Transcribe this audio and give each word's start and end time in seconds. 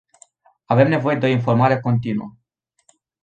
Avem 0.75 0.89
nevoie 0.93 1.15
de 1.17 1.25
o 1.25 1.29
informare 1.29 1.79
continuă. 1.79 2.35